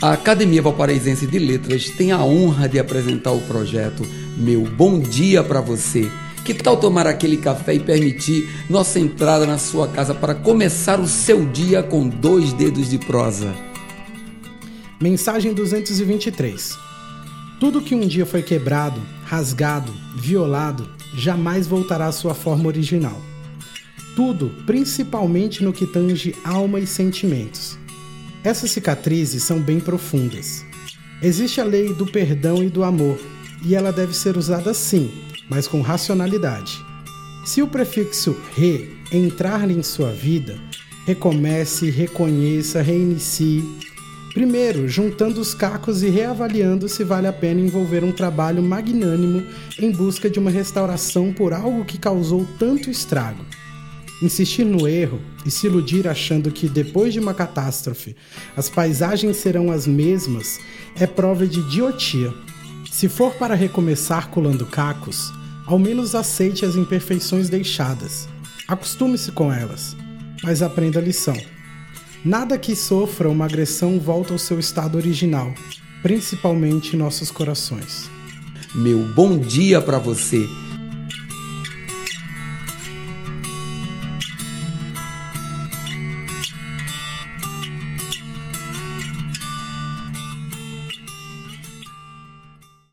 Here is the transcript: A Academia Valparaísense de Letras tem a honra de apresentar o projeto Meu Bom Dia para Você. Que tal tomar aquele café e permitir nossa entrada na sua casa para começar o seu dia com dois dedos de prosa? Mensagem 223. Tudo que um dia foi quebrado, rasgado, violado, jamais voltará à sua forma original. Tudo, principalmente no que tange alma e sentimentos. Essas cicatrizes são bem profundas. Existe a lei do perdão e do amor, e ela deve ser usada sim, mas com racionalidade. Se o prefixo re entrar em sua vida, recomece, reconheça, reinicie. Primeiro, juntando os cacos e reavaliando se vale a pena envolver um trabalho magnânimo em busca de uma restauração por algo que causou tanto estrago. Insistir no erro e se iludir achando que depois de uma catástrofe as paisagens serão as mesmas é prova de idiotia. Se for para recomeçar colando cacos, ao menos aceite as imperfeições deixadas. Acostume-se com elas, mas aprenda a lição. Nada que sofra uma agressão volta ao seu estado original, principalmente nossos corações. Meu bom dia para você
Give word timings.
A 0.00 0.12
Academia 0.12 0.62
Valparaísense 0.62 1.26
de 1.26 1.40
Letras 1.40 1.90
tem 1.90 2.12
a 2.12 2.22
honra 2.22 2.68
de 2.68 2.78
apresentar 2.78 3.32
o 3.32 3.40
projeto 3.40 4.06
Meu 4.36 4.62
Bom 4.62 5.00
Dia 5.00 5.42
para 5.42 5.60
Você. 5.60 6.08
Que 6.44 6.54
tal 6.54 6.76
tomar 6.76 7.04
aquele 7.08 7.36
café 7.36 7.74
e 7.74 7.80
permitir 7.80 8.48
nossa 8.70 9.00
entrada 9.00 9.44
na 9.44 9.58
sua 9.58 9.88
casa 9.88 10.14
para 10.14 10.36
começar 10.36 11.00
o 11.00 11.08
seu 11.08 11.44
dia 11.44 11.82
com 11.82 12.08
dois 12.08 12.52
dedos 12.52 12.88
de 12.88 12.96
prosa? 12.96 13.52
Mensagem 15.00 15.52
223. 15.52 16.78
Tudo 17.58 17.82
que 17.82 17.96
um 17.96 18.06
dia 18.06 18.24
foi 18.24 18.42
quebrado, 18.44 19.02
rasgado, 19.24 19.92
violado, 20.14 20.88
jamais 21.12 21.66
voltará 21.66 22.06
à 22.06 22.12
sua 22.12 22.34
forma 22.34 22.68
original. 22.68 23.20
Tudo, 24.14 24.54
principalmente 24.64 25.64
no 25.64 25.72
que 25.72 25.88
tange 25.88 26.36
alma 26.44 26.78
e 26.78 26.86
sentimentos. 26.86 27.76
Essas 28.44 28.70
cicatrizes 28.70 29.42
são 29.42 29.60
bem 29.60 29.80
profundas. 29.80 30.64
Existe 31.20 31.60
a 31.60 31.64
lei 31.64 31.92
do 31.92 32.06
perdão 32.06 32.62
e 32.62 32.68
do 32.68 32.84
amor, 32.84 33.18
e 33.64 33.74
ela 33.74 33.92
deve 33.92 34.14
ser 34.14 34.36
usada 34.36 34.72
sim, 34.72 35.10
mas 35.48 35.66
com 35.66 35.80
racionalidade. 35.80 36.78
Se 37.44 37.62
o 37.62 37.66
prefixo 37.66 38.36
re 38.54 38.88
entrar 39.10 39.68
em 39.70 39.82
sua 39.82 40.12
vida, 40.12 40.56
recomece, 41.06 41.90
reconheça, 41.90 42.82
reinicie. 42.82 43.64
Primeiro, 44.34 44.86
juntando 44.86 45.40
os 45.40 45.54
cacos 45.54 46.02
e 46.02 46.08
reavaliando 46.08 46.88
se 46.88 47.02
vale 47.02 47.26
a 47.26 47.32
pena 47.32 47.60
envolver 47.60 48.04
um 48.04 48.12
trabalho 48.12 48.62
magnânimo 48.62 49.44
em 49.80 49.90
busca 49.90 50.30
de 50.30 50.38
uma 50.38 50.50
restauração 50.50 51.32
por 51.32 51.52
algo 51.52 51.84
que 51.84 51.98
causou 51.98 52.46
tanto 52.58 52.90
estrago. 52.90 53.44
Insistir 54.20 54.64
no 54.64 54.88
erro 54.88 55.20
e 55.46 55.50
se 55.50 55.66
iludir 55.66 56.08
achando 56.08 56.50
que 56.50 56.68
depois 56.68 57.12
de 57.12 57.20
uma 57.20 57.32
catástrofe 57.32 58.16
as 58.56 58.68
paisagens 58.68 59.36
serão 59.36 59.70
as 59.70 59.86
mesmas 59.86 60.58
é 60.96 61.06
prova 61.06 61.46
de 61.46 61.60
idiotia. 61.60 62.34
Se 62.90 63.08
for 63.08 63.34
para 63.34 63.54
recomeçar 63.54 64.28
colando 64.30 64.66
cacos, 64.66 65.32
ao 65.66 65.78
menos 65.78 66.14
aceite 66.14 66.64
as 66.64 66.74
imperfeições 66.74 67.48
deixadas. 67.48 68.28
Acostume-se 68.66 69.30
com 69.30 69.52
elas, 69.52 69.96
mas 70.42 70.62
aprenda 70.62 70.98
a 70.98 71.02
lição. 71.02 71.36
Nada 72.24 72.58
que 72.58 72.74
sofra 72.74 73.30
uma 73.30 73.44
agressão 73.44 74.00
volta 74.00 74.32
ao 74.32 74.38
seu 74.38 74.58
estado 74.58 74.96
original, 74.96 75.54
principalmente 76.02 76.96
nossos 76.96 77.30
corações. 77.30 78.10
Meu 78.74 78.98
bom 79.14 79.38
dia 79.38 79.80
para 79.80 79.98
você 79.98 80.44